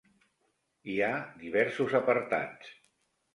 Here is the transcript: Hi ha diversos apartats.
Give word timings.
Hi 0.93 0.97
ha 1.07 1.11
diversos 1.43 1.95
apartats. 2.01 2.73